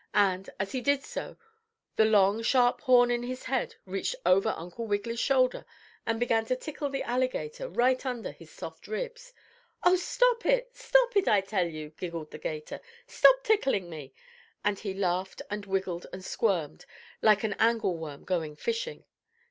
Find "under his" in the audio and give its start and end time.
8.03-8.49